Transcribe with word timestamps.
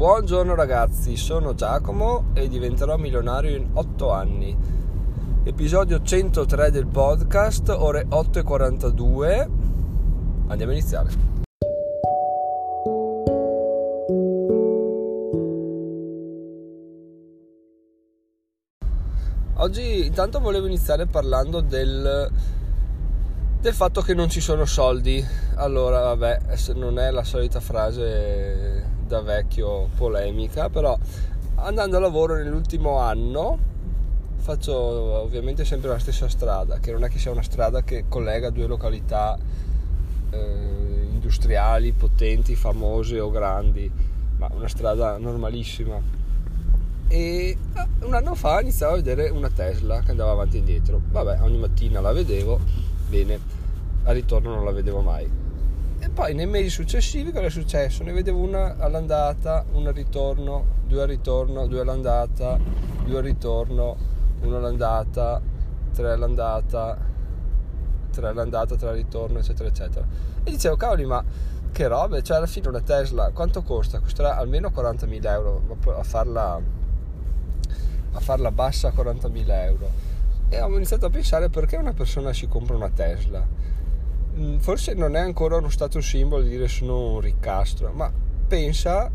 Buongiorno 0.00 0.54
ragazzi, 0.54 1.14
sono 1.14 1.52
Giacomo 1.52 2.30
e 2.32 2.48
diventerò 2.48 2.96
milionario 2.96 3.54
in 3.54 3.68
8 3.74 4.10
anni. 4.10 4.56
Episodio 5.44 6.00
103 6.00 6.70
del 6.70 6.86
podcast, 6.86 7.68
ore 7.68 8.06
8.42. 8.06 9.50
Andiamo 10.46 10.72
a 10.72 10.74
iniziare. 10.74 11.10
Oggi 19.56 20.06
intanto 20.06 20.40
volevo 20.40 20.64
iniziare 20.64 21.04
parlando 21.04 21.60
del, 21.60 22.32
del 23.60 23.74
fatto 23.74 24.00
che 24.00 24.14
non 24.14 24.30
ci 24.30 24.40
sono 24.40 24.64
soldi. 24.64 25.22
Allora, 25.56 26.00
vabbè, 26.14 26.40
non 26.76 26.98
è 26.98 27.10
la 27.10 27.22
solita 27.22 27.60
frase 27.60 28.89
da 29.10 29.20
vecchio 29.22 29.88
polemica, 29.96 30.70
però 30.70 30.96
andando 31.56 31.96
a 31.96 32.00
lavoro 32.00 32.36
nell'ultimo 32.36 32.98
anno 32.98 33.58
faccio 34.36 34.74
ovviamente 34.76 35.64
sempre 35.64 35.90
la 35.90 35.98
stessa 35.98 36.28
strada, 36.28 36.78
che 36.78 36.92
non 36.92 37.02
è 37.02 37.08
che 37.08 37.18
sia 37.18 37.32
una 37.32 37.42
strada 37.42 37.82
che 37.82 38.04
collega 38.08 38.50
due 38.50 38.66
località 38.66 39.36
eh, 40.30 41.08
industriali, 41.10 41.90
potenti, 41.90 42.54
famose 42.54 43.18
o 43.18 43.30
grandi, 43.30 43.90
ma 44.36 44.48
una 44.54 44.68
strada 44.68 45.18
normalissima. 45.18 46.00
E 47.08 47.18
eh, 47.18 47.56
un 48.04 48.14
anno 48.14 48.36
fa 48.36 48.60
iniziavo 48.60 48.92
a 48.92 48.96
vedere 48.96 49.28
una 49.28 49.50
Tesla 49.50 50.00
che 50.02 50.12
andava 50.12 50.30
avanti 50.30 50.54
e 50.54 50.58
indietro. 50.60 51.00
Vabbè, 51.10 51.42
ogni 51.42 51.58
mattina 51.58 52.00
la 52.00 52.12
vedevo, 52.12 52.60
bene, 53.08 53.38
al 54.04 54.14
ritorno 54.14 54.54
non 54.54 54.64
la 54.64 54.70
vedevo 54.70 55.00
mai 55.00 55.39
e 56.02 56.08
poi 56.08 56.32
nei 56.32 56.46
mesi 56.46 56.70
successivi 56.70 57.30
cosa 57.30 57.44
è 57.44 57.50
successo? 57.50 58.02
Ne 58.02 58.12
vedevo 58.12 58.38
una 58.38 58.76
all'andata, 58.78 59.66
una 59.72 59.90
al 59.90 59.94
ritorno, 59.94 60.78
due 60.86 61.02
al 61.02 61.08
ritorno, 61.08 61.66
due 61.66 61.80
all'andata, 61.80 62.58
due 63.04 63.18
al 63.18 63.22
ritorno, 63.22 63.96
una 64.40 64.56
all'andata, 64.56 65.42
tre 65.92 66.12
all'andata, 66.12 66.96
tre 68.10 68.28
all'andata, 68.28 68.76
tre 68.76 68.88
al 68.88 68.94
ritorno, 68.94 69.40
eccetera, 69.40 69.68
eccetera. 69.68 70.06
E 70.42 70.50
dicevo, 70.50 70.76
cavoli, 70.76 71.04
ma 71.04 71.22
che 71.70 71.86
robe, 71.86 72.22
cioè 72.22 72.38
alla 72.38 72.46
fine 72.46 72.68
una 72.68 72.80
Tesla 72.80 73.30
quanto 73.32 73.62
costa? 73.62 74.00
Costerà 74.00 74.38
almeno 74.38 74.72
40.000 74.74 75.26
euro 75.26 75.76
a 75.98 76.02
farla, 76.02 76.58
a 78.12 78.20
farla 78.20 78.50
bassa 78.50 78.88
a 78.88 78.92
40.000 78.92 79.44
euro. 79.66 79.90
E 80.48 80.60
ho 80.62 80.74
iniziato 80.74 81.04
a 81.04 81.10
pensare 81.10 81.50
perché 81.50 81.76
una 81.76 81.92
persona 81.92 82.32
si 82.32 82.48
compra 82.48 82.74
una 82.74 82.88
Tesla 82.88 83.46
forse 84.58 84.94
non 84.94 85.16
è 85.16 85.20
ancora 85.20 85.56
uno 85.56 85.68
status 85.68 86.06
symbol 86.06 86.44
di 86.44 86.50
dire 86.50 86.68
sono 86.68 87.14
un 87.14 87.20
riccastro, 87.20 87.92
ma 87.92 88.12
pensa 88.46 89.10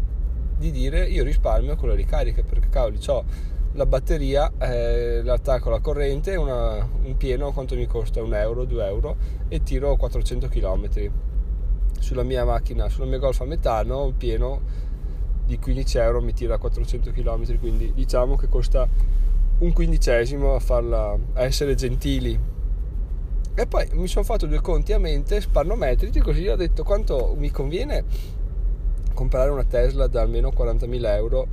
di 0.58 0.72
dire 0.72 1.06
io 1.06 1.24
risparmio 1.24 1.76
con 1.76 1.90
le 1.90 1.96
ricariche 1.96 2.44
perché 2.44 2.70
cavoli 2.70 3.00
ho 3.08 3.26
la 3.74 3.86
batteria, 3.86 4.52
eh, 4.58 5.22
l'attacco 5.22 5.68
alla 5.68 5.80
corrente, 5.80 6.36
una, 6.36 6.88
un 7.04 7.18
pieno 7.18 7.52
quanto 7.52 7.76
mi 7.76 7.86
costa? 7.88 8.24
Un 8.24 8.34
euro, 8.34 8.64
due 8.64 8.86
euro 8.86 9.18
e 9.50 9.64
tiro 9.64 9.96
400 9.98 10.48
km 10.48 11.12
sulla 12.00 12.24
mia 12.24 12.46
macchina, 12.46 12.88
sulla 12.88 13.06
mia 13.06 13.18
Golf 13.18 13.42
a 13.42 13.46
metano, 13.46 14.06
un 14.06 14.18
pieno 14.18 14.62
di 15.46 15.60
15 15.60 15.98
euro 15.98 16.22
mi 16.22 16.34
tira 16.34 16.58
400 16.58 17.12
km, 17.12 17.60
quindi 17.60 17.92
diciamo 17.94 18.36
che 18.36 18.48
costa 18.48 18.88
un 19.58 19.74
quindicesimo 19.74 20.56
a, 20.56 20.60
farla, 20.60 21.18
a 21.34 21.44
essere 21.44 21.76
gentili 21.76 22.38
e 23.56 23.67
poi 23.67 23.88
mi 23.94 24.08
sono 24.08 24.25
fatto 24.25 24.48
due 24.48 24.59
conti 24.59 24.92
a 24.92 25.00
mente, 25.00 25.39
spannometrici, 25.39 26.20
così 26.20 26.45
ho 26.48 26.58
detto 26.58 26.84
quanto 26.84 27.36
mi 27.38 27.50
conviene 27.50 28.03
comprare 29.14 29.50
una 29.50 29.64
Tesla 29.64 30.08
da 30.08 30.22
almeno 30.22 30.50
40.000 30.50 31.06
euro 31.16 31.47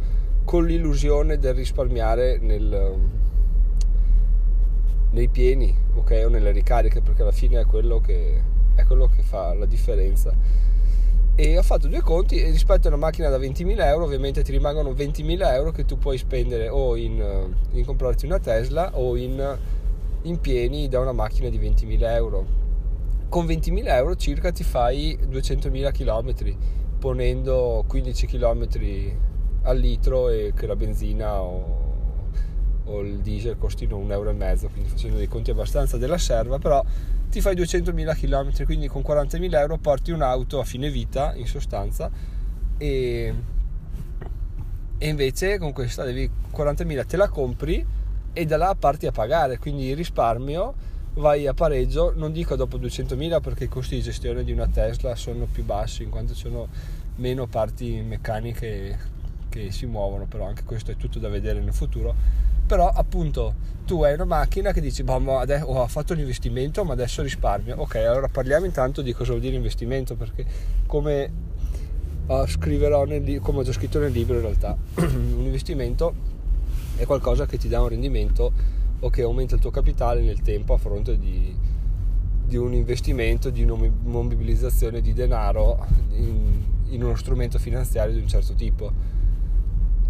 con 0.45 0.67
l'illusione 0.67 1.39
del 1.39 1.55
risparmiare 1.55 2.39
nel, 2.39 2.99
nei 5.11 5.29
pieni, 5.29 5.75
ok, 5.95 6.25
o 6.27 6.29
nelle 6.29 6.51
ricariche, 6.51 7.01
perché 7.01 7.23
alla 7.23 7.31
fine 7.31 7.61
è 7.61 7.67
quello 7.67 8.01
che, 8.01 8.43
è 8.75 8.85
quello 8.85 9.07
che 9.07 9.23
fa 9.23 9.55
la 9.55 9.67
differenza. 9.67 10.35
E 11.37 11.57
ho 11.57 11.63
fatto 11.63 11.87
due 11.87 12.03
conti 12.03 12.43
e 12.43 12.51
rispetto 12.51 12.89
a 12.89 12.91
una 12.91 12.99
macchina 12.99 13.29
da 13.29 13.39
20.000 13.39 13.87
euro 13.87 14.05
ovviamente 14.05 14.43
ti 14.43 14.51
rimangono 14.51 14.91
20.000 14.91 15.55
euro 15.55 15.71
che 15.71 15.85
tu 15.85 15.97
puoi 15.97 16.19
spendere 16.19 16.69
o 16.69 16.97
in, 16.97 17.55
in 17.71 17.85
comprarti 17.87 18.27
una 18.27 18.39
Tesla 18.41 18.91
o 18.95 19.17
in 19.17 19.59
in 20.23 20.41
pieni 20.41 20.89
da 20.89 21.01
una 21.01 21.13
macchina 21.13 21.49
di 21.49 21.59
20.000 21.59 22.03
euro. 22.15 22.47
Con 23.29 23.47
20.000 23.47 23.87
euro 23.89 24.15
circa 24.17 24.53
ti 24.53 24.63
fai 24.63 25.19
200.000 25.21 25.93
km 25.93 26.57
ponendo 26.99 27.85
15 27.89 28.27
km 28.27 28.69
al 29.63 29.79
litro 29.79 30.29
e 30.29 30.53
che 30.55 30.67
la 30.67 30.77
benzina 30.77 31.41
o, 31.41 31.95
o 32.85 33.01
il 33.01 33.21
diesel 33.21 33.57
costino 33.59 33.97
un 33.97 34.13
euro 34.13 34.31
e 34.31 34.35
mezzo, 34.35 34.69
quindi 34.69 34.89
facendo 34.89 35.17
dei 35.17 35.29
conti 35.29 35.51
abbastanza 35.51 35.97
della 35.97 36.19
serva, 36.19 36.59
però 36.59 36.85
ti 37.31 37.41
fai 37.41 37.57
200.000 37.57 38.15
km, 38.15 38.65
quindi 38.65 38.89
con 38.89 39.03
40.000 39.03 39.55
euro 39.55 39.79
porti 39.79 40.11
un'auto 40.11 40.61
a 40.61 40.65
fine 40.65 40.91
vita 40.91 41.35
in 41.35 41.47
sostanza 41.47 42.11
e, 42.77 43.35
e 44.99 45.09
invece 45.09 45.59
con 45.59 45.73
questa 45.73 46.05
devi 46.05 46.31
40.000 46.55 47.07
te 47.07 47.17
la 47.17 47.29
compri 47.29 47.85
e 48.33 48.45
da 48.47 48.57
là 48.57 48.75
parti 48.79 49.07
a 49.07 49.13
pagare, 49.13 49.59
quindi 49.59 49.89
il 49.89 49.97
risparmio 49.97 50.91
vai 51.15 51.47
a 51.47 51.53
pareggio, 51.53 52.13
non 52.17 52.33
dico 52.33 52.57
dopo 52.57 52.79
200.000 52.79 53.41
perché 53.41 53.65
i 53.65 53.69
costi 53.69 53.97
di 53.97 54.03
gestione 54.03 54.45
di 54.45 54.53
una 54.53 54.67
Tesla 54.67 55.15
sono 55.15 55.47
più 55.51 55.65
bassi 55.65 56.03
in 56.03 56.11
quanto 56.11 56.33
ci 56.35 56.41
sono 56.41 56.69
meno 57.17 57.47
parti 57.47 58.01
meccaniche 58.01 59.11
che 59.49 59.71
si 59.71 59.85
muovono, 59.85 60.25
però 60.25 60.47
anche 60.47 60.65
questo 60.65 60.93
è 60.93 60.97
tutto 60.97 61.19
da 61.19 61.29
vedere 61.29 61.61
nel 61.61 61.75
futuro. 61.75 62.15
Però 62.67 62.89
appunto 62.89 63.55
tu 63.85 64.03
hai 64.03 64.15
una 64.15 64.25
macchina 64.25 64.73
che 64.73 64.81
dici, 64.81 65.03
boh, 65.03 65.39
adesso, 65.39 65.67
ho 65.67 65.87
fatto 65.89 66.15
l'investimento 66.15 66.85
ma 66.85 66.95
adesso 66.95 67.21
risparmio. 67.21 67.77
Ok, 67.79 67.97
allora 67.97 68.29
parliamo 68.29 68.65
intanto 68.65 69.03
di 69.03 69.13
cosa 69.13 69.31
vuol 69.31 69.43
dire 69.43 69.57
investimento 69.57 70.15
perché 70.15 70.47
come 70.87 71.31
uh, 72.27 72.47
scriverò 72.47 73.05
nel, 73.05 73.41
come 73.41 73.59
ho 73.59 73.63
già 73.63 73.73
scritto 73.73 73.99
nel 73.99 74.13
libro 74.13 74.37
in 74.37 74.41
realtà, 74.41 74.75
un 74.97 75.43
investimento 75.45 76.32
è 76.97 77.05
qualcosa 77.07 77.47
che 77.47 77.59
ti 77.59 77.69
dà 77.69 77.81
un 77.81 77.89
rendimento 77.89 78.53
o 79.01 79.11
che 79.11 79.23
aumenta 79.23 79.57
il 79.57 79.61
tuo 79.61 79.71
capitale 79.71 80.21
nel 80.21 80.41
tempo 80.43 80.75
a 80.75 80.79
fronte 80.79 81.19
di, 81.19 81.55
di 82.45 82.57
un 82.57 82.73
investimento, 82.73 83.51
di 83.51 83.63
un'immobilizzazione 83.63 85.01
di 85.01 85.13
denaro 85.13 85.87
in, 86.13 86.63
in, 86.89 87.03
uno 87.03 87.17
strumento 87.17 87.59
finanziario 87.59 88.15
di 88.15 88.21
un 88.21 88.29
certo 88.29 88.55
tipo. 88.55 88.93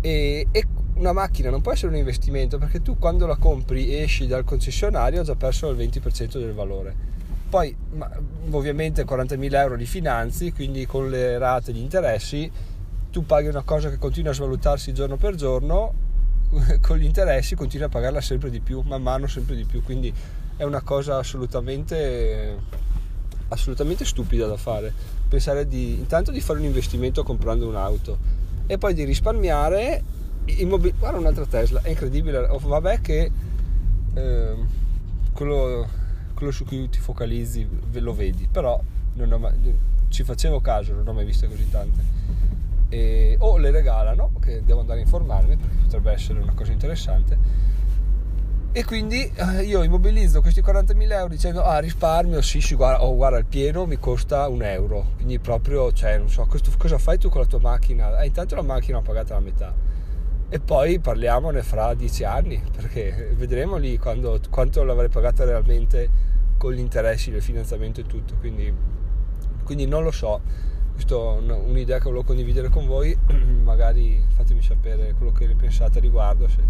E, 0.00 0.46
e, 0.50 0.66
una 0.94 1.12
macchina 1.12 1.48
non 1.48 1.62
può 1.62 1.72
essere 1.72 1.90
un 1.90 1.96
investimento 1.96 2.58
perché 2.58 2.82
tu 2.82 2.98
quando 2.98 3.26
la 3.26 3.36
compri 3.36 3.88
e 3.88 4.02
esci 4.02 4.26
dal 4.26 4.44
concessionario 4.44 5.20
hai 5.20 5.24
già 5.24 5.34
perso 5.36 5.70
il 5.70 5.76
20% 5.76 6.38
del 6.38 6.52
valore. 6.52 7.10
Poi 7.48 7.74
ma, 7.92 8.10
ovviamente 8.50 9.04
40.000 9.04 9.54
euro 9.54 9.74
li 9.74 9.86
finanzi, 9.86 10.52
quindi 10.52 10.84
con 10.84 11.08
le 11.08 11.38
rate 11.38 11.70
e 11.70 11.74
gli 11.74 11.80
interessi 11.80 12.50
tu 13.10 13.24
paghi 13.24 13.48
una 13.48 13.62
cosa 13.62 13.90
che 13.90 13.98
continua 13.98 14.32
a 14.32 14.34
svalutarsi 14.34 14.92
giorno 14.92 15.16
per 15.16 15.34
giorno 15.34 16.10
con 16.80 16.98
gli 16.98 17.04
interessi 17.04 17.54
continui 17.54 17.86
a 17.86 17.88
pagarla 17.88 18.20
sempre 18.20 18.50
di 18.50 18.60
più, 18.60 18.82
man 18.82 19.02
mano 19.02 19.26
sempre 19.26 19.56
di 19.56 19.64
più, 19.64 19.82
quindi 19.82 20.12
è 20.56 20.64
una 20.64 20.82
cosa 20.82 21.16
assolutamente, 21.16 22.58
assolutamente 23.48 24.04
stupida 24.04 24.46
da 24.46 24.56
fare. 24.56 24.92
Pensare 25.28 25.66
di, 25.66 25.94
intanto 25.94 26.30
di 26.30 26.40
fare 26.40 26.58
un 26.58 26.66
investimento 26.66 27.22
comprando 27.22 27.66
un'auto 27.66 28.18
e 28.66 28.78
poi 28.78 28.94
di 28.94 29.04
risparmiare. 29.04 30.20
Immobil- 30.44 30.94
guarda 30.98 31.18
un'altra 31.18 31.46
Tesla, 31.46 31.80
è 31.82 31.88
incredibile. 31.88 32.38
Oh, 32.38 32.58
vabbè 32.58 33.00
che 33.00 33.30
eh, 34.14 34.54
quello, 35.32 35.88
quello, 36.34 36.52
su 36.52 36.64
cui 36.64 36.88
ti 36.90 36.98
focalizzi 36.98 37.66
lo 37.92 38.14
vedi, 38.14 38.46
però 38.50 38.82
mai, 39.14 39.52
ci 40.08 40.22
facevo 40.22 40.60
caso, 40.60 40.92
non 40.92 41.08
ho 41.08 41.12
mai 41.14 41.24
visto 41.24 41.46
così 41.46 41.70
tante 41.70 42.20
e, 42.92 43.36
o 43.38 43.56
le 43.56 43.70
regalano, 43.70 44.32
che 44.38 44.62
devo 44.62 44.80
andare 44.80 44.98
a 44.98 45.02
informarmi 45.02 45.56
perché 45.56 45.76
potrebbe 45.84 46.12
essere 46.12 46.40
una 46.40 46.52
cosa 46.52 46.72
interessante. 46.72 47.70
E 48.74 48.84
quindi 48.84 49.30
eh, 49.34 49.62
io 49.62 49.82
immobilizzo 49.82 50.40
questi 50.42 50.60
40.000 50.60 51.12
euro 51.12 51.28
dicendo 51.28 51.62
ah 51.62 51.78
risparmio, 51.78 52.40
sì 52.42 52.60
sì 52.60 52.74
guarda, 52.74 53.04
oh, 53.04 53.14
guarda 53.14 53.38
il 53.38 53.46
pieno 53.46 53.86
mi 53.86 53.96
costa 53.98 54.46
un 54.48 54.62
euro, 54.62 55.12
quindi 55.16 55.38
proprio, 55.38 55.90
cioè 55.92 56.18
non 56.18 56.28
so, 56.28 56.44
questo, 56.46 56.70
cosa 56.76 56.98
fai 56.98 57.18
tu 57.18 57.30
con 57.30 57.40
la 57.40 57.46
tua 57.46 57.60
macchina? 57.60 58.18
Eh, 58.20 58.26
intanto 58.26 58.54
la 58.54 58.62
macchina 58.62 58.98
ho 58.98 59.02
pagata 59.02 59.34
la 59.34 59.40
metà 59.40 59.74
e 60.48 60.60
poi 60.60 60.98
parliamone 61.00 61.62
fra 61.62 61.94
dieci 61.94 62.24
anni 62.24 62.62
perché 62.76 63.32
vedremo 63.34 63.76
lì 63.76 63.96
quando, 63.96 64.38
quanto 64.50 64.82
l'avrei 64.84 65.08
pagata 65.08 65.44
realmente 65.44 66.10
con 66.58 66.72
gli 66.72 66.78
interessi, 66.78 67.30
il 67.30 67.42
finanziamento 67.42 68.00
e 68.00 68.04
tutto, 68.04 68.34
quindi, 68.38 68.72
quindi 69.64 69.86
non 69.86 70.02
lo 70.02 70.10
so 70.10 70.40
questa 70.92 71.14
è 71.14 71.18
un'idea 71.18 71.98
che 71.98 72.04
volevo 72.04 72.22
condividere 72.22 72.68
con 72.68 72.86
voi, 72.86 73.16
magari 73.62 74.22
fatemi 74.34 74.62
sapere 74.62 75.14
quello 75.16 75.32
che 75.32 75.46
ne 75.46 75.54
pensate 75.54 75.98
a 75.98 76.00
riguardo, 76.00 76.48
se, 76.48 76.60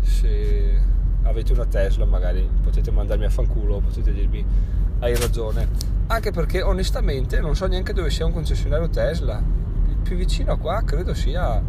se 0.00 0.80
avete 1.22 1.52
una 1.52 1.66
Tesla 1.66 2.04
magari 2.04 2.48
potete 2.62 2.90
mandarmi 2.90 3.24
a 3.24 3.30
fanculo, 3.30 3.80
potete 3.80 4.12
dirmi 4.12 4.44
hai 5.00 5.16
ragione, 5.16 5.68
anche 6.08 6.30
perché 6.30 6.62
onestamente 6.62 7.40
non 7.40 7.56
so 7.56 7.66
neanche 7.66 7.92
dove 7.92 8.10
sia 8.10 8.26
un 8.26 8.32
concessionario 8.32 8.88
Tesla, 8.88 9.42
più 10.02 10.16
vicino 10.16 10.52
a 10.52 10.58
qua 10.58 10.82
credo 10.84 11.14
sia 11.14 11.62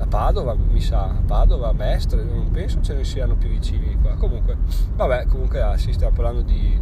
a 0.00 0.06
Padova, 0.06 0.54
mi 0.54 0.80
sa, 0.80 1.04
a 1.08 1.22
Padova, 1.26 1.72
Mestre, 1.72 2.22
non 2.22 2.50
penso 2.50 2.80
ce 2.80 2.94
ne 2.94 3.04
siano 3.04 3.34
più 3.34 3.48
vicini 3.48 3.98
qua. 4.00 4.14
Comunque, 4.14 4.56
vabbè, 4.94 5.26
comunque 5.26 5.60
ah, 5.60 5.76
si 5.76 5.92
sta 5.92 6.10
parlando 6.10 6.42
di 6.42 6.80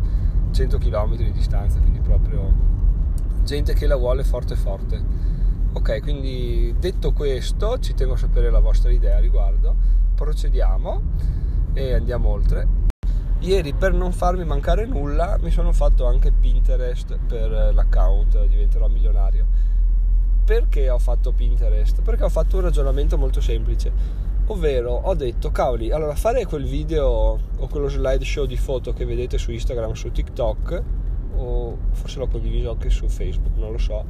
100 0.50 0.78
km 0.78 1.16
di 1.16 1.32
distanza, 1.32 1.78
quindi 1.78 2.00
proprio 2.00 2.52
gente 3.46 3.74
che 3.74 3.86
la 3.86 3.94
vuole 3.94 4.24
forte 4.24 4.56
forte. 4.56 5.00
Ok, 5.72 6.02
quindi 6.02 6.74
detto 6.80 7.12
questo, 7.12 7.78
ci 7.78 7.94
tengo 7.94 8.14
a 8.14 8.16
sapere 8.16 8.50
la 8.50 8.58
vostra 8.58 8.90
idea 8.90 9.16
a 9.16 9.20
riguardo. 9.20 9.74
Procediamo 10.16 11.00
e 11.72 11.94
andiamo 11.94 12.28
oltre. 12.28 12.66
Ieri 13.38 13.72
per 13.72 13.92
non 13.92 14.10
farmi 14.10 14.44
mancare 14.44 14.84
nulla 14.84 15.38
mi 15.40 15.52
sono 15.52 15.70
fatto 15.70 16.06
anche 16.06 16.32
Pinterest 16.32 17.18
per 17.24 17.72
l'account 17.72 18.46
Diventerò 18.46 18.88
Milionario. 18.88 19.46
Perché 20.44 20.90
ho 20.90 20.98
fatto 20.98 21.30
Pinterest? 21.30 22.02
Perché 22.02 22.24
ho 22.24 22.28
fatto 22.28 22.56
un 22.56 22.62
ragionamento 22.62 23.16
molto 23.16 23.40
semplice, 23.40 23.92
ovvero 24.46 24.90
ho 24.92 25.14
detto 25.14 25.52
cavoli, 25.52 25.92
allora 25.92 26.16
fare 26.16 26.46
quel 26.46 26.64
video 26.64 27.06
o 27.08 27.68
quello 27.68 27.88
slideshow 27.88 28.44
di 28.44 28.56
foto 28.56 28.92
che 28.92 29.04
vedete 29.04 29.38
su 29.38 29.52
Instagram, 29.52 29.92
su 29.92 30.10
TikTok 30.10 30.82
o 31.36 31.76
forse 31.92 32.18
l'ho 32.18 32.28
condiviso 32.28 32.70
anche 32.70 32.90
su 32.90 33.08
Facebook, 33.08 33.56
non 33.56 33.72
lo 33.72 33.78
so. 33.78 34.04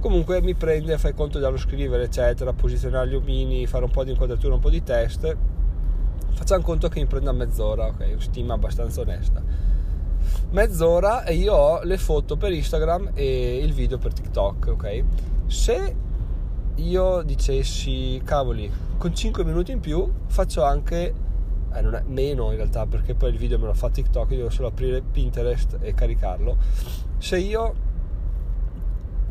Comunque 0.00 0.40
mi 0.42 0.54
prende, 0.54 0.98
fai 0.98 1.14
conto 1.14 1.38
dallo 1.38 1.56
scrivere, 1.56 2.04
eccetera, 2.04 2.52
posizionare 2.52 3.08
gli 3.08 3.14
omini, 3.14 3.66
fare 3.66 3.84
un 3.84 3.90
po' 3.90 4.04
di 4.04 4.10
inquadratura, 4.10 4.54
un 4.54 4.60
po' 4.60 4.70
di 4.70 4.82
test 4.82 5.36
facciamo 6.36 6.62
conto 6.62 6.88
che 6.88 7.00
mi 7.00 7.06
prenda 7.06 7.32
mezz'ora, 7.32 7.86
ok, 7.86 8.16
stima 8.18 8.54
abbastanza 8.54 9.00
onesta. 9.00 9.42
Mezz'ora 10.50 11.24
e 11.24 11.34
io 11.34 11.54
ho 11.54 11.82
le 11.82 11.96
foto 11.96 12.36
per 12.36 12.52
Instagram 12.52 13.12
e 13.14 13.56
il 13.56 13.72
video 13.72 13.96
per 13.96 14.12
TikTok, 14.12 14.66
ok? 14.72 15.04
Se 15.46 15.96
io 16.74 17.22
dicessi, 17.22 18.20
cavoli, 18.22 18.70
con 18.98 19.14
5 19.14 19.44
minuti 19.44 19.72
in 19.72 19.80
più 19.80 20.12
faccio 20.26 20.62
anche, 20.62 21.14
eh, 21.76 21.80
non 21.80 21.94
è, 21.94 22.02
meno 22.06 22.50
in 22.50 22.56
realtà 22.56 22.86
perché 22.86 23.14
poi 23.14 23.30
il 23.30 23.38
video 23.38 23.58
me 23.58 23.66
lo 23.66 23.74
fa 23.74 23.90
TikTok, 23.90 24.30
io 24.30 24.36
devo 24.36 24.50
solo 24.50 24.68
aprire 24.68 25.02
Pinterest 25.02 25.78
e 25.80 25.94
caricarlo. 25.94 26.56
Se 27.18 27.38
io 27.38 27.74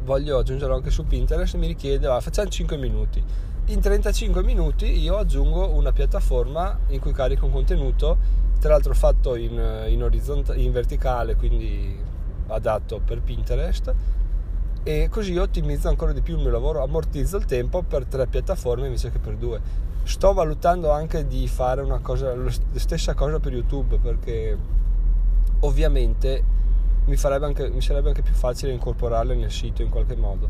voglio 0.04 0.38
aggiungerlo 0.38 0.76
anche 0.76 0.92
su 0.92 1.06
Pinterest 1.06 1.56
mi 1.56 1.68
richiede, 1.68 2.08
va, 2.08 2.20
facciamo 2.20 2.50
5 2.50 2.78
minuti 2.78 3.24
in 3.68 3.80
35 3.80 4.44
minuti 4.44 5.00
io 5.00 5.18
aggiungo 5.18 5.70
una 5.70 5.92
piattaforma 5.92 6.82
in 6.90 7.00
cui 7.00 7.14
carico 7.14 7.48
un 7.48 7.52
contenuto, 7.52 8.18
tra 8.60 8.70
l'altro 8.70 8.94
fatto 8.94 9.36
in, 9.36 9.86
in, 9.88 10.04
orizzont- 10.04 10.54
in 10.56 10.72
verticale, 10.72 11.36
quindi 11.36 11.98
adatto 12.48 13.02
per 13.04 13.22
Pinterest 13.22 13.94
e 14.88 15.10
così 15.10 15.36
ottimizzo 15.36 15.90
ancora 15.90 16.14
di 16.14 16.22
più 16.22 16.36
il 16.36 16.42
mio 16.42 16.52
lavoro, 16.52 16.84
ammortizzo 16.84 17.38
il 17.38 17.46
tempo 17.46 17.82
per 17.82 18.06
tre 18.06 18.28
piattaforme 18.28 18.86
invece 18.86 19.12
che 19.12 19.18
per 19.18 19.36
due. 19.36 19.60
Sto 20.04 20.34
valutando 20.34 20.92
anche 20.92 21.26
di 21.26 21.48
fare 21.48 21.82
una 21.82 21.98
cosa, 21.98 22.36
la 22.36 22.52
stessa 22.76 23.16
cosa 23.16 23.40
per 23.40 23.52
YouTube 23.52 23.98
perché 23.98 24.56
ovviamente 25.62 26.44
mi, 27.06 27.18
anche, 27.24 27.70
mi 27.70 27.82
sarebbe 27.82 28.10
anche 28.10 28.22
più 28.22 28.34
facile 28.34 28.74
incorporarle 28.74 29.34
nel 29.34 29.52
sito 29.52 29.82
in 29.82 29.90
qualche 29.90 30.16
modo. 30.16 30.48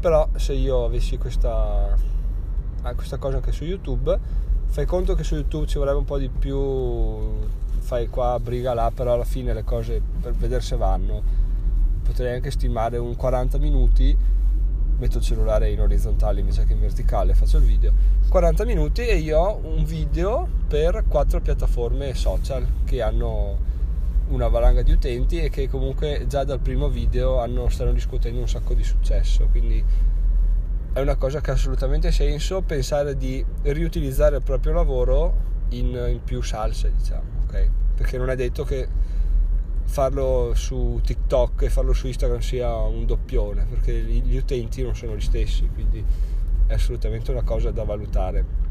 Però 0.00 0.30
se 0.36 0.54
io 0.54 0.86
avessi 0.86 1.18
questa 1.18 1.94
a 2.88 2.94
questa 2.94 3.16
cosa 3.16 3.36
anche 3.36 3.52
su 3.52 3.64
YouTube. 3.64 4.18
Fai 4.66 4.86
conto 4.86 5.14
che 5.14 5.24
su 5.24 5.34
YouTube 5.34 5.66
ci 5.66 5.78
vorrebbe 5.78 5.98
un 5.98 6.04
po' 6.04 6.18
di 6.18 6.28
più, 6.28 6.58
fai 7.78 8.08
qua, 8.08 8.38
briga 8.40 8.74
là, 8.74 8.90
però 8.94 9.14
alla 9.14 9.24
fine 9.24 9.52
le 9.52 9.64
cose 9.64 10.00
per 10.20 10.32
vedere 10.32 10.62
se 10.62 10.76
vanno. 10.76 11.42
Potrei 12.04 12.34
anche 12.34 12.50
stimare 12.50 12.98
un 12.98 13.16
40 13.16 13.58
minuti, 13.58 14.16
metto 14.98 15.18
il 15.18 15.24
cellulare 15.24 15.70
in 15.70 15.80
orizzontale 15.80 16.40
invece 16.40 16.64
che 16.64 16.74
in 16.74 16.80
verticale, 16.80 17.34
faccio 17.34 17.56
il 17.56 17.64
video. 17.64 17.92
40 18.28 18.64
minuti 18.64 19.06
e 19.06 19.16
io 19.16 19.38
ho 19.38 19.60
un 19.64 19.84
video 19.84 20.46
per 20.68 21.04
quattro 21.08 21.40
piattaforme 21.40 22.14
social 22.14 22.66
che 22.84 23.02
hanno 23.02 23.72
una 24.28 24.48
valanga 24.48 24.82
di 24.82 24.92
utenti 24.92 25.38
e 25.38 25.50
che 25.50 25.68
comunque 25.68 26.26
già 26.28 26.44
dal 26.44 26.60
primo 26.60 26.88
video 26.88 27.40
hanno, 27.40 27.68
stanno 27.68 27.92
riscuotendo 27.92 28.40
un 28.40 28.48
sacco 28.48 28.74
di 28.74 28.82
successo. 28.82 29.48
Quindi 29.50 29.84
è 30.92 31.00
una 31.00 31.16
cosa 31.16 31.40
che 31.40 31.50
ha 31.50 31.54
assolutamente 31.54 32.12
senso 32.12 32.62
pensare 32.62 33.16
di 33.16 33.44
riutilizzare 33.62 34.36
il 34.36 34.42
proprio 34.42 34.72
lavoro 34.72 35.34
in, 35.70 35.86
in 36.08 36.20
più 36.22 36.40
salse, 36.40 36.92
diciamo, 36.96 37.42
ok? 37.46 37.68
Perché 37.96 38.16
non 38.16 38.30
è 38.30 38.36
detto 38.36 38.64
che 38.64 38.88
farlo 39.84 40.52
su 40.54 41.00
TikTok 41.02 41.62
e 41.62 41.70
farlo 41.70 41.92
su 41.92 42.06
Instagram 42.06 42.40
sia 42.40 42.74
un 42.76 43.06
doppione, 43.06 43.66
perché 43.68 43.92
gli 43.92 44.36
utenti 44.36 44.82
non 44.82 44.94
sono 44.94 45.16
gli 45.16 45.20
stessi, 45.20 45.68
quindi 45.72 46.04
è 46.66 46.72
assolutamente 46.72 47.30
una 47.30 47.42
cosa 47.42 47.70
da 47.70 47.84
valutare. 47.84 48.62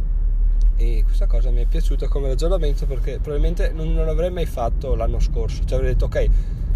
E 0.76 1.04
questa 1.06 1.28
cosa 1.28 1.52
mi 1.52 1.62
è 1.62 1.66
piaciuta 1.66 2.08
come 2.08 2.28
ragionamento 2.28 2.88
perché 2.88 3.20
probabilmente 3.20 3.72
non, 3.72 3.94
non 3.94 4.06
l'avrei 4.06 4.32
mai 4.32 4.46
fatto 4.46 4.96
l'anno 4.96 5.20
scorso, 5.20 5.64
cioè 5.66 5.78
avrei 5.78 5.94
detto 5.94 6.06
ok, 6.06 6.30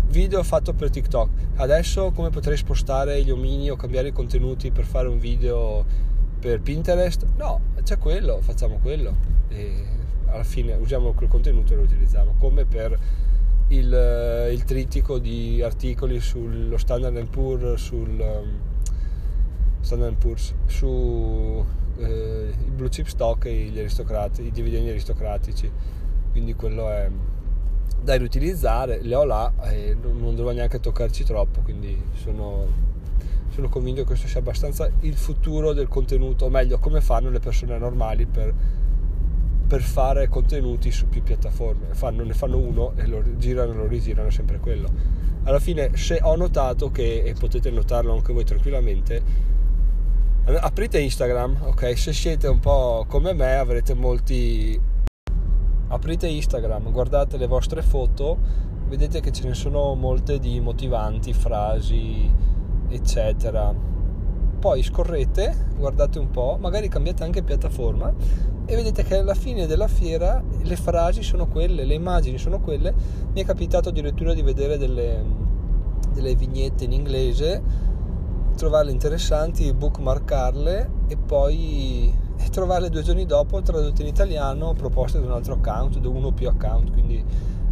video 0.10 0.44
fatto 0.44 0.74
per 0.74 0.90
TikTok. 0.90 1.30
Adesso 1.56 2.12
come 2.12 2.30
potrei 2.30 2.58
spostare 2.58 3.24
gli 3.24 3.32
omini 3.32 3.70
o 3.70 3.76
cambiare 3.76 4.10
i 4.10 4.12
contenuti 4.12 4.72
per 4.72 4.86
fare 4.86 5.08
un 5.08 5.20
video 5.20 5.84
per 6.40 6.62
Pinterest? 6.62 7.26
No, 7.36 7.60
c'è 7.84 7.98
quello, 7.98 8.40
facciamo 8.42 8.80
quello. 8.82 9.16
E 9.50 9.86
alla 10.28 10.44
fine 10.44 10.76
usiamo 10.76 11.14
quel 11.14 11.30
contenuto 11.30 11.74
e 11.74 11.76
lo 11.78 11.82
utilizziamo. 11.82 12.36
Come 12.38 12.66
per 12.66 12.98
il, 13.70 14.50
il 14.52 14.64
trittico 14.64 15.18
di 15.20 15.62
articoli 15.62 16.20
sullo 16.20 16.78
Standard 16.78 17.28
Poor's, 17.28 17.82
sul 17.82 18.20
um, 18.20 18.60
Standard 19.82 20.16
Poor's, 20.16 20.54
su 20.66 21.66
eh, 21.98 22.54
i 22.66 22.70
blue 22.70 22.90
chip 22.90 23.08
stock 23.08 23.46
e 23.46 23.52
i 23.52 24.52
dividendi 24.52 24.90
aristocratici. 24.90 25.70
Quindi 26.32 26.54
quello 26.54 26.90
è 26.90 27.10
da 28.02 28.16
riutilizzare, 28.16 29.02
le 29.02 29.16
ho 29.16 29.26
là 29.26 29.52
e 29.64 29.96
non 30.00 30.36
devo 30.36 30.52
neanche 30.52 30.80
toccarci 30.80 31.24
troppo, 31.24 31.62
quindi 31.62 32.00
sono, 32.14 32.66
sono 33.50 33.70
convinto 33.70 34.02
che 34.02 34.08
questo 34.08 34.28
sia 34.28 34.40
abbastanza 34.40 34.90
il 35.02 35.16
futuro 35.16 35.74
del 35.74 35.88
contenuto, 35.88 36.46
o 36.46 36.50
meglio 36.50 36.78
come 36.78 37.02
fanno 37.02 37.30
le 37.30 37.40
persone 37.40 37.78
normali 37.78 38.26
per, 38.26 38.54
per 39.68 39.82
fare 39.82 40.28
contenuti 40.30 40.92
su 40.92 41.08
più 41.08 41.22
piattaforme, 41.22 41.88
fanno, 41.92 42.24
ne 42.24 42.34
fanno 42.34 42.58
uno 42.58 42.94
e 42.96 43.06
lo 43.06 43.22
girano 43.36 43.74
e 43.74 43.76
lo 43.76 43.88
rigirano 43.88 44.30
sempre 44.30 44.60
quello. 44.60 44.90
Alla 45.44 45.60
fine 45.60 45.96
se 45.96 46.20
ho 46.22 46.36
notato 46.36 46.90
che, 46.90 47.24
e 47.24 47.34
potete 47.34 47.70
notarlo 47.70 48.14
anche 48.14 48.34
voi 48.34 48.46
tranquillamente, 48.46 49.22
aprite 50.46 51.00
Instagram, 51.00 51.60
ok? 51.66 51.98
Se 51.98 52.14
siete 52.14 52.48
un 52.48 52.60
po' 52.60 53.06
come 53.08 53.34
me 53.34 53.56
avrete 53.56 53.94
molti 53.94 54.80
aprite 55.90 56.28
Instagram, 56.28 56.92
guardate 56.92 57.38
le 57.38 57.48
vostre 57.48 57.82
foto, 57.82 58.38
vedete 58.88 59.20
che 59.20 59.32
ce 59.32 59.48
ne 59.48 59.54
sono 59.54 59.96
molte 59.96 60.40
di 60.40 60.60
motivanti, 60.60 61.34
frasi, 61.34 62.32
eccetera. 62.90 63.74
Poi 64.60 64.82
scorrete, 64.82 65.68
guardate 65.78 66.20
un 66.20 66.32
po', 66.32 66.58
magari 66.60 66.88
cambiate 66.88 67.24
anche 67.24 67.44
piattaforma 67.44 68.12
e 68.66 68.76
vedete 68.76 69.04
che 69.04 69.18
alla 69.18 69.36
fine 69.36 69.66
della 69.66 69.88
fiera 69.88 70.44
le 70.64 70.76
frasi 70.76 71.22
sono 71.24 71.48
quelle, 71.48 71.86
le 71.86 71.94
immagini 71.94 72.38
sono 72.38 72.60
quelle. 72.60 72.94
Mi 73.34 73.42
è 73.42 73.46
capitato 73.46 73.90
addirittura 73.90 74.34
di 74.34 74.42
vedere 74.42 74.78
delle, 74.78 75.24
delle 76.14 76.36
vignette 76.36 76.84
in 76.84 76.92
inglese, 76.92 77.62
trovarle 78.58 78.92
interessanti, 78.92 79.72
bookmarkarle 79.72 80.90
e 81.08 81.18
poi 81.18 82.26
trovarle 82.50 82.90
due 82.90 83.04
giorni 83.04 83.26
dopo 83.26 83.62
tradotte 83.62 84.02
in 84.02 84.08
italiano 84.08 84.74
proposte 84.74 85.20
da 85.20 85.28
un 85.28 85.34
altro 85.34 85.54
account, 85.54 86.00
da 86.00 86.10
uno 86.10 86.28
o 86.28 86.32
più 86.32 86.48
account, 86.48 86.92
quindi 86.92 87.24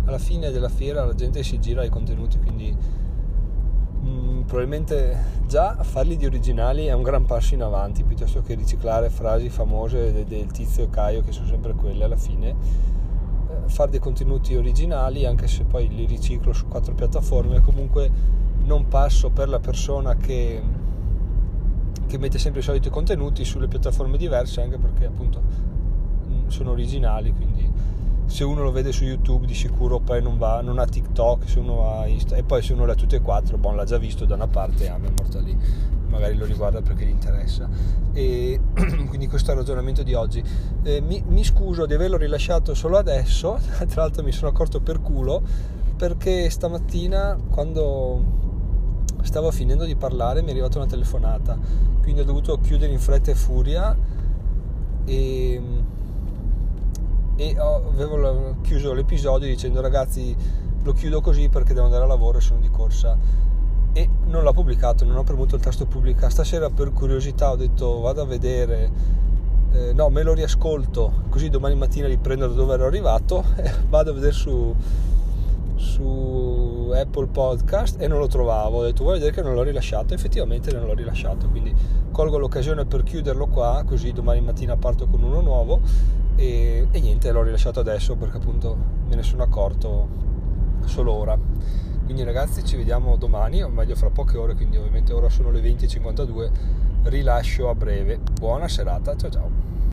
alla 0.06 0.20
fine 0.20 0.51
della 0.51 0.70
fiera 0.70 1.04
la 1.04 1.15
gente 1.15 1.42
si 1.44 1.60
gira 1.60 1.82
ai 1.82 1.89
contenuti, 1.89 2.38
quindi 2.38 2.75
mh, 4.05 4.09
mm, 4.09 4.41
probabilmente 4.41 5.33
già 5.47 5.75
farli 5.81 6.15
di 6.15 6.25
originali 6.25 6.85
è 6.85 6.93
un 6.93 7.03
gran 7.03 7.25
passo 7.25 7.53
in 7.55 7.63
avanti 7.63 8.03
piuttosto 8.03 8.41
che 8.41 8.53
riciclare 8.55 9.09
frasi 9.09 9.50
famose 9.50 10.13
del, 10.13 10.25
del 10.25 10.47
tizio 10.47 10.83
e 10.83 10.89
Caio 10.89 11.21
che 11.21 11.31
sono 11.31 11.47
sempre 11.47 11.74
quelle 11.74 12.03
alla 12.03 12.15
fine. 12.15 12.50
Eh, 12.50 13.69
fare 13.69 13.91
dei 13.91 14.00
contenuti 14.00 14.55
originali 14.55 15.25
anche 15.25 15.47
se 15.47 15.63
poi 15.63 15.88
li 15.88 16.05
riciclo 16.05 16.53
su 16.53 16.67
quattro 16.67 16.93
piattaforme 16.93 17.62
comunque 17.62 18.09
non 18.63 18.88
passo 18.88 19.29
per 19.29 19.50
la 19.50 19.59
persona 19.59 20.15
che 20.15 20.83
che 22.07 22.17
mette 22.19 22.38
sempre 22.38 22.59
i 22.59 22.63
soliti 22.63 22.89
contenuti 22.89 23.43
sulle 23.43 23.67
piattaforme 23.67 24.17
diverse 24.17 24.62
anche 24.62 24.77
perché 24.77 25.05
appunto 25.05 25.41
mm, 26.27 26.47
sono 26.47 26.71
originali 26.71 27.33
quindi 27.33 27.71
se 28.25 28.44
uno 28.44 28.63
lo 28.63 28.72
vede 28.72 28.91
su 28.91 29.03
YouTube 29.03 29.46
di 29.46 29.53
sicuro 29.53 30.00
poi 30.00 30.22
non 30.22 30.38
va 30.38 30.62
non 30.62 30.79
ha 30.79 30.86
TikTok 30.86 31.48
se 31.48 31.60
uno 31.60 31.89
ha 31.89 32.08
Insta 32.08 32.36
e 32.36 32.44
poi 32.44 32.62
se 32.62 32.74
uno 32.74 32.86
le 32.86 32.94
ha 32.94 32.96
tutte 32.96 33.17
e 33.17 33.22
quattro 33.22 33.58
bon 33.58 33.75
l'ha 33.75 33.86
già 33.86 33.98
visto 33.98 34.25
da 34.25 34.36
una 34.36 34.48
parte 34.48 34.89
ah, 34.89 34.96
è 34.96 35.00
morta 35.00 35.39
lì. 35.39 35.58
Magari 36.08 36.38
lo 36.38 36.46
riguarda 36.46 36.82
perché 36.82 37.05
gli 37.05 37.10
interessa. 37.10 37.67
E 38.13 38.60
quindi 39.10 39.27
questo 39.27 39.51
è 39.51 39.53
il 39.53 39.60
ragionamento 39.60 40.01
di 40.01 40.13
oggi. 40.13 40.41
Eh, 40.84 41.01
mi, 41.01 41.22
mi 41.27 41.44
scuso 41.44 41.86
di 41.86 41.94
averlo 41.94 42.17
rilasciato 42.17 42.74
solo 42.74 42.98
adesso 42.98 43.60
tra 43.88 44.01
l'altro 44.01 44.24
mi 44.24 44.32
sono 44.32 44.50
accorto 44.50 44.79
per 44.79 45.01
culo 45.01 45.41
perché 45.98 46.50
stamattina 46.50 47.38
quando 47.50 48.44
stavo 49.24 49.51
finendo 49.51 49.86
di 49.86 49.96
parlare 49.96 50.41
mi 50.41 50.50
è 50.50 50.51
arrivata 50.51 50.77
una 50.77 50.88
telefonata. 50.88 51.58
Quindi 52.01 52.22
ho 52.22 52.25
dovuto 52.25 52.60
chiudere 52.60 52.91
in 52.91 53.00
fretta 53.00 53.32
e 53.32 53.36
furia 53.36 53.98
e, 55.05 55.62
e 57.36 57.56
avevo 57.58 58.56
chiuso 58.62 58.94
l'episodio 58.94 59.48
dicendo 59.48 59.82
ragazzi 59.82 60.36
lo 60.84 60.94
chiudo 60.94 61.20
così 61.20 61.50
perché 61.50 61.74
devo 61.74 61.86
andare 61.86 62.04
a 62.04 62.08
lavoro 62.08 62.38
e 62.38 62.42
sono 62.42 62.60
di 62.60 62.70
corsa 62.70 63.18
e 63.92 64.10
non 64.25 64.44
l'ho 64.44 64.51
pubblicato, 64.51 65.06
non 65.06 65.15
ho 65.15 65.24
premuto 65.24 65.56
il 65.56 65.62
tasto 65.62 65.86
pubblica. 65.86 66.30
Stasera 66.30 66.70
per 66.70 66.92
curiosità 66.92 67.51
ho 67.51 67.56
detto 67.56 68.01
vado 68.01 68.22
a 68.22 68.25
vedere, 68.25 68.92
eh, 69.72 69.94
no 69.94 70.10
me 70.10 70.22
lo 70.22 70.34
riascolto 70.34 71.24
così 71.30 71.50
domani 71.50 71.75
mattina 71.75 72.08
riprendo 72.08 72.48
da 72.48 72.54
dove 72.54 72.74
ero 72.74 72.86
arrivato 72.86 73.44
e 73.56 73.72
vado 73.88 74.12
a 74.12 74.13
vedere 74.13 74.34
su, 74.34 74.75
su 75.75 76.92
Apple 76.94 77.27
Podcast 77.27 78.00
e 78.00 78.08
non 78.08 78.20
lo 78.20 78.27
trovavo. 78.27 78.80
Ho 78.80 78.84
detto 78.84 79.04
vuoi 79.04 79.15
vedere 79.15 79.34
che 79.34 79.42
non 79.42 79.56
l'ho 79.56 79.63
rilasciato? 79.63 80.13
Effettivamente 80.13 80.72
non 80.72 80.86
l'ho 80.86 80.94
rilasciato, 80.94 81.48
quindi 81.48 81.74
colgo 82.12 82.38
l'occasione 82.38 82.86
per 82.86 83.04
chiuderlo 83.04 83.48
qua 83.48 83.84
così 83.86 84.12
domani 84.12 84.42
mattina 84.42 84.75
parto 84.77 85.08
con 85.08 85.24
uno 85.24 85.42
nuovo 85.42 85.80
e, 86.36 86.88
e 86.92 87.00
niente, 87.00 87.32
l'ho 87.32 87.44
rilasciato 87.44 87.80
adesso 87.80 88.15
perché 88.15 88.38
appunto 88.38 88.75
me 89.08 89.15
ne 89.15 89.24
sono 89.24 89.44
accorto 89.44 90.08
solo 90.86 91.13
ora. 91.13 91.38
Quindi 92.04 92.24
ragazzi 92.24 92.63
ci 92.63 92.75
vediamo 92.75 93.15
domani, 93.15 93.63
o 93.63 93.70
meglio 93.70 93.96
fra 93.96 94.10
poche 94.10 94.38
ore, 94.38 94.54
quindi 94.54 94.77
ovviamente 94.77 95.12
ora 95.12 95.30
sono 95.30 95.50
le 95.50 95.62
20.52, 95.62 96.51
rilascio 97.04 97.70
a 97.70 97.75
breve. 97.75 98.20
Buona 98.39 98.68
serata, 98.68 99.15
ciao 99.15 99.30
ciao. 99.32 99.75